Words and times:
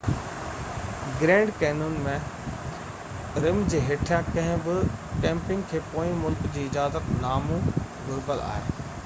grand 1.17 1.51
Canyon 1.59 1.91
۾ 2.07 2.15
رم 3.45 3.59
جي 3.75 3.83
هيٺيان 3.91 4.31
ڪنهن 4.31 4.65
به 4.69 5.21
ڪيمپنگ 5.27 5.69
کي 5.75 5.85
پوئين 5.93 6.19
ملڪ 6.25 6.51
جو 6.57 6.67
اجازت 6.71 7.15
نامو 7.29 7.63
گهربل 7.71 8.45
آهي 8.49 8.93